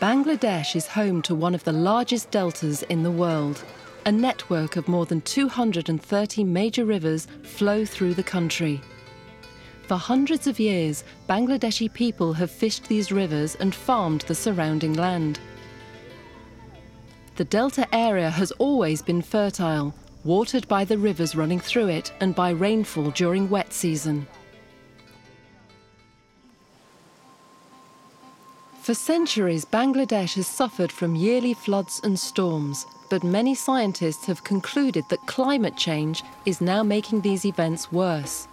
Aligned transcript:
Bangladesh 0.00 0.76
is 0.76 0.86
home 0.86 1.22
to 1.22 1.34
one 1.34 1.56
of 1.56 1.64
the 1.64 1.72
largest 1.72 2.30
deltas 2.30 2.84
in 2.84 3.02
the 3.02 3.10
world. 3.10 3.64
A 4.06 4.12
network 4.12 4.76
of 4.76 4.86
more 4.86 5.06
than 5.06 5.20
230 5.22 6.44
major 6.44 6.84
rivers 6.84 7.26
flow 7.42 7.84
through 7.84 8.14
the 8.14 8.22
country. 8.22 8.80
For 9.88 9.96
hundreds 9.96 10.46
of 10.46 10.60
years, 10.60 11.02
Bangladeshi 11.28 11.92
people 11.92 12.32
have 12.34 12.48
fished 12.48 12.86
these 12.86 13.10
rivers 13.10 13.56
and 13.56 13.74
farmed 13.74 14.20
the 14.22 14.36
surrounding 14.36 14.92
land. 14.92 15.40
The 17.34 17.44
delta 17.44 17.92
area 17.92 18.30
has 18.30 18.52
always 18.52 19.02
been 19.02 19.20
fertile, 19.20 19.92
watered 20.22 20.68
by 20.68 20.84
the 20.84 20.98
rivers 20.98 21.34
running 21.34 21.58
through 21.58 21.88
it 21.88 22.12
and 22.20 22.36
by 22.36 22.50
rainfall 22.50 23.10
during 23.10 23.50
wet 23.50 23.72
season. 23.72 24.28
For 28.88 28.94
centuries, 28.94 29.66
Bangladesh 29.66 30.36
has 30.36 30.46
suffered 30.46 30.90
from 30.90 31.14
yearly 31.14 31.52
floods 31.52 32.00
and 32.04 32.18
storms, 32.18 32.86
but 33.10 33.22
many 33.22 33.54
scientists 33.54 34.24
have 34.24 34.44
concluded 34.44 35.04
that 35.10 35.26
climate 35.26 35.76
change 35.76 36.22
is 36.46 36.62
now 36.62 36.82
making 36.82 37.20
these 37.20 37.44
events 37.44 37.92
worse. 37.92 38.48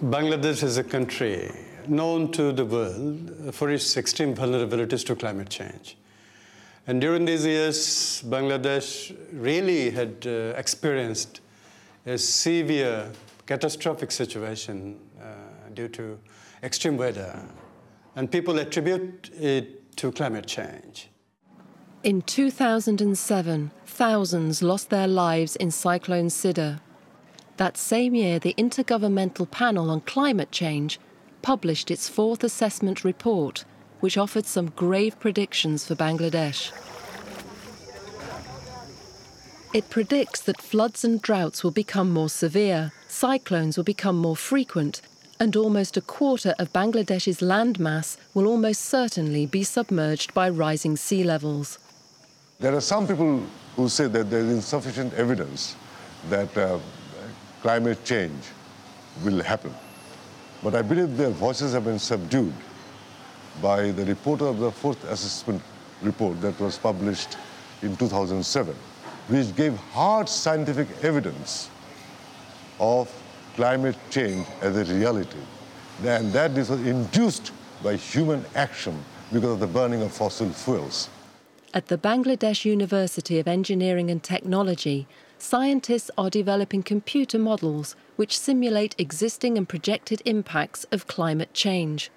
Bangladesh 0.00 0.62
is 0.62 0.78
a 0.78 0.84
country 0.84 1.50
known 1.88 2.30
to 2.30 2.52
the 2.52 2.64
world 2.64 3.52
for 3.52 3.68
its 3.68 3.96
extreme 3.96 4.32
vulnerabilities 4.32 5.04
to 5.06 5.16
climate 5.16 5.48
change. 5.48 5.96
And 6.86 7.00
during 7.00 7.24
these 7.24 7.44
years, 7.44 8.22
Bangladesh 8.22 9.16
really 9.32 9.90
had 9.90 10.24
uh, 10.24 10.54
experienced 10.56 11.40
a 12.06 12.16
severe 12.16 13.10
catastrophic 13.46 14.12
situation 14.12 15.00
uh, 15.20 15.45
due 15.76 15.88
to 15.88 16.18
extreme 16.62 16.96
weather, 16.96 17.40
and 18.16 18.32
people 18.32 18.58
attribute 18.58 19.30
it 19.38 19.96
to 19.96 20.10
climate 20.10 20.46
change. 20.46 21.08
In 22.02 22.22
2007, 22.22 23.70
thousands 23.84 24.62
lost 24.62 24.90
their 24.90 25.06
lives 25.06 25.56
in 25.56 25.70
Cyclone 25.70 26.28
Sidr. 26.28 26.80
That 27.56 27.76
same 27.76 28.14
year, 28.14 28.38
the 28.38 28.54
Intergovernmental 28.58 29.50
Panel 29.50 29.90
on 29.90 30.00
Climate 30.02 30.50
Change 30.50 30.98
published 31.42 31.90
its 31.90 32.08
fourth 32.08 32.44
assessment 32.44 33.04
report, 33.04 33.64
which 34.00 34.18
offered 34.18 34.46
some 34.46 34.72
grave 34.76 35.18
predictions 35.18 35.86
for 35.86 35.94
Bangladesh. 35.94 36.72
It 39.72 39.90
predicts 39.90 40.40
that 40.42 40.62
floods 40.62 41.04
and 41.04 41.20
droughts 41.20 41.62
will 41.64 41.70
become 41.70 42.10
more 42.10 42.28
severe, 42.28 42.92
cyclones 43.08 43.76
will 43.76 43.84
become 43.84 44.16
more 44.16 44.36
frequent, 44.36 45.02
and 45.38 45.56
almost 45.56 45.96
a 45.96 46.00
quarter 46.00 46.54
of 46.58 46.72
Bangladesh's 46.72 47.40
landmass 47.40 48.16
will 48.34 48.46
almost 48.46 48.80
certainly 48.82 49.46
be 49.46 49.62
submerged 49.62 50.32
by 50.34 50.48
rising 50.48 50.96
sea 50.96 51.24
levels. 51.24 51.78
There 52.58 52.74
are 52.74 52.80
some 52.80 53.06
people 53.06 53.42
who 53.76 53.88
say 53.88 54.08
that 54.08 54.30
there 54.30 54.40
is 54.40 54.50
insufficient 54.50 55.12
evidence 55.14 55.76
that 56.30 56.56
uh, 56.56 56.78
climate 57.62 58.04
change 58.04 58.42
will 59.24 59.42
happen. 59.42 59.74
But 60.62 60.74
I 60.74 60.82
believe 60.82 61.16
their 61.16 61.30
voices 61.30 61.72
have 61.74 61.84
been 61.84 61.98
subdued 61.98 62.54
by 63.60 63.90
the 63.90 64.04
report 64.04 64.40
of 64.40 64.58
the 64.58 64.70
fourth 64.70 65.02
assessment 65.04 65.62
report 66.02 66.40
that 66.40 66.58
was 66.60 66.78
published 66.78 67.36
in 67.82 67.96
2007, 67.96 68.74
which 69.28 69.54
gave 69.54 69.76
hard 69.92 70.28
scientific 70.28 70.88
evidence 71.02 71.70
of 72.80 73.10
climate 73.56 73.96
change 74.10 74.46
as 74.60 74.76
a 74.76 74.84
reality. 74.94 75.38
And 76.04 76.32
that 76.32 76.56
is 76.58 76.70
induced 76.70 77.52
by 77.82 77.96
human 77.96 78.44
action 78.54 79.02
because 79.32 79.52
of 79.52 79.60
the 79.60 79.66
burning 79.66 80.02
of 80.02 80.12
fossil 80.12 80.50
fuels. 80.50 81.08
At 81.74 81.88
the 81.88 81.98
Bangladesh 81.98 82.64
University 82.64 83.38
of 83.38 83.48
Engineering 83.48 84.10
and 84.10 84.22
Technology, 84.22 85.08
scientists 85.38 86.10
are 86.16 86.30
developing 86.30 86.82
computer 86.82 87.38
models 87.38 87.96
which 88.16 88.38
simulate 88.38 88.94
existing 88.98 89.58
and 89.58 89.68
projected 89.68 90.22
impacts 90.24 90.84
of 90.92 91.06
climate 91.06 91.52
change. 91.52 92.10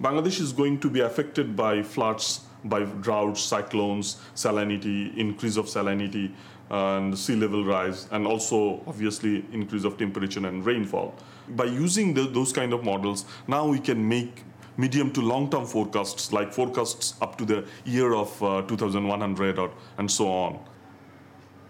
Bangladesh 0.00 0.40
is 0.40 0.52
going 0.52 0.80
to 0.80 0.88
be 0.88 1.00
affected 1.00 1.56
by 1.56 1.82
floods, 1.82 2.40
by 2.64 2.84
droughts, 2.84 3.42
cyclones, 3.42 4.16
salinity, 4.34 5.14
increase 5.16 5.56
of 5.56 5.66
salinity, 5.66 6.32
and 6.70 7.18
sea 7.18 7.34
level 7.34 7.64
rise, 7.64 8.06
and 8.12 8.26
also 8.26 8.82
obviously 8.86 9.44
increase 9.52 9.84
of 9.84 9.98
temperature 9.98 10.46
and 10.46 10.64
rainfall. 10.64 11.14
By 11.48 11.64
using 11.64 12.14
the, 12.14 12.22
those 12.22 12.52
kind 12.52 12.72
of 12.72 12.84
models, 12.84 13.24
now 13.48 13.66
we 13.66 13.80
can 13.80 14.08
make 14.08 14.44
medium 14.76 15.10
to 15.12 15.20
long 15.20 15.50
term 15.50 15.66
forecasts, 15.66 16.32
like 16.32 16.52
forecasts 16.52 17.14
up 17.20 17.36
to 17.38 17.44
the 17.44 17.66
year 17.84 18.14
of 18.14 18.42
uh, 18.42 18.62
2100 18.62 19.58
or, 19.58 19.70
and 19.98 20.10
so 20.10 20.28
on. 20.28 20.58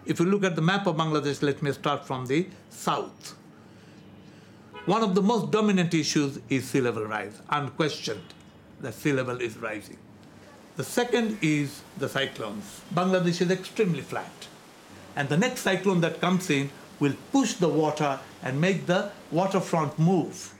If 0.06 0.18
you 0.18 0.26
look 0.26 0.44
at 0.44 0.56
the 0.56 0.62
map 0.62 0.86
of 0.86 0.96
Bangladesh, 0.96 1.42
let 1.42 1.62
me 1.62 1.72
start 1.72 2.06
from 2.06 2.26
the 2.26 2.46
south. 2.68 3.36
One 4.86 5.02
of 5.02 5.14
the 5.14 5.22
most 5.22 5.50
dominant 5.50 5.94
issues 5.94 6.40
is 6.48 6.68
sea 6.68 6.80
level 6.80 7.04
rise, 7.04 7.40
unquestioned. 7.50 8.34
The 8.80 8.92
sea 8.92 9.12
level 9.12 9.40
is 9.40 9.56
rising. 9.58 9.98
The 10.76 10.84
second 10.84 11.38
is 11.42 11.82
the 11.98 12.08
cyclones. 12.08 12.80
Bangladesh 12.94 13.42
is 13.42 13.50
extremely 13.50 14.00
flat. 14.00 14.32
And 15.16 15.28
the 15.28 15.36
next 15.36 15.60
cyclone 15.62 16.00
that 16.00 16.20
comes 16.20 16.50
in 16.50 16.70
will 16.98 17.14
push 17.32 17.54
the 17.54 17.68
water 17.68 18.18
and 18.42 18.60
make 18.60 18.86
the 18.86 19.10
waterfront 19.30 19.98
move. 19.98 20.54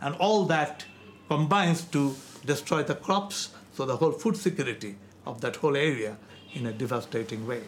And 0.00 0.14
all 0.16 0.44
that 0.46 0.84
combines 1.28 1.82
to 1.86 2.14
destroy 2.44 2.82
the 2.82 2.94
crops, 2.94 3.50
so 3.72 3.86
the 3.86 3.96
whole 3.96 4.12
food 4.12 4.36
security 4.36 4.96
of 5.26 5.40
that 5.40 5.56
whole 5.56 5.76
area 5.76 6.16
in 6.52 6.66
a 6.66 6.72
devastating 6.72 7.46
way. 7.46 7.62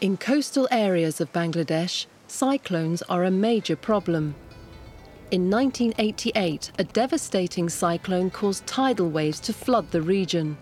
In 0.00 0.16
coastal 0.16 0.68
areas 0.70 1.20
of 1.20 1.32
Bangladesh, 1.32 2.06
cyclones 2.26 3.02
are 3.02 3.24
a 3.24 3.30
major 3.30 3.76
problem. 3.76 4.34
In 5.30 5.50
1988, 5.50 6.72
a 6.78 6.84
devastating 6.84 7.68
cyclone 7.68 8.30
caused 8.30 8.66
tidal 8.66 9.08
waves 9.08 9.40
to 9.40 9.52
flood 9.52 9.90
the 9.90 10.02
region. 10.02 10.56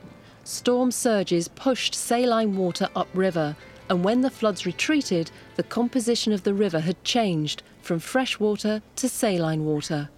Storm 0.44 0.90
surges 0.90 1.48
pushed 1.48 1.94
saline 1.94 2.56
water 2.56 2.88
upriver, 2.96 3.56
and 3.92 4.02
when 4.02 4.22
the 4.22 4.30
floods 4.30 4.64
retreated, 4.64 5.30
the 5.56 5.62
composition 5.62 6.32
of 6.32 6.44
the 6.44 6.54
river 6.54 6.80
had 6.80 7.04
changed 7.04 7.62
from 7.82 7.98
fresh 7.98 8.40
water 8.40 8.80
to 8.96 9.06
saline 9.06 9.66
water. 9.66 10.08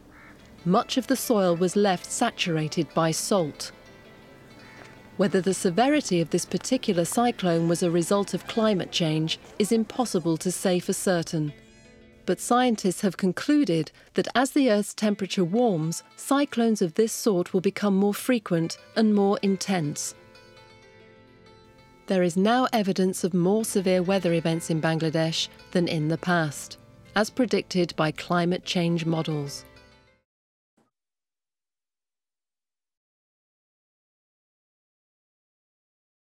Much 0.64 0.96
of 0.96 1.08
the 1.08 1.16
soil 1.16 1.56
was 1.56 1.74
left 1.74 2.06
saturated 2.06 2.86
by 2.94 3.10
salt. 3.10 3.72
Whether 5.16 5.40
the 5.40 5.52
severity 5.52 6.20
of 6.20 6.30
this 6.30 6.44
particular 6.44 7.04
cyclone 7.04 7.66
was 7.66 7.82
a 7.82 7.90
result 7.90 8.32
of 8.32 8.46
climate 8.46 8.92
change 8.92 9.40
is 9.58 9.72
impossible 9.72 10.36
to 10.36 10.52
say 10.52 10.78
for 10.78 10.92
certain. 10.92 11.52
But 12.26 12.38
scientists 12.38 13.00
have 13.00 13.16
concluded 13.16 13.90
that 14.14 14.28
as 14.36 14.52
the 14.52 14.70
Earth's 14.70 14.94
temperature 14.94 15.42
warms, 15.42 16.04
cyclones 16.14 16.80
of 16.80 16.94
this 16.94 17.12
sort 17.12 17.52
will 17.52 17.60
become 17.60 17.96
more 17.96 18.14
frequent 18.14 18.78
and 18.94 19.16
more 19.16 19.36
intense. 19.42 20.14
There 22.06 22.22
is 22.22 22.36
now 22.36 22.68
evidence 22.70 23.24
of 23.24 23.32
more 23.32 23.64
severe 23.64 24.02
weather 24.02 24.34
events 24.34 24.68
in 24.68 24.78
Bangladesh 24.78 25.48
than 25.72 25.88
in 25.88 26.08
the 26.08 26.18
past, 26.18 26.76
as 27.16 27.30
predicted 27.30 27.96
by 27.96 28.10
climate 28.10 28.66
change 28.66 29.06
models. 29.06 29.64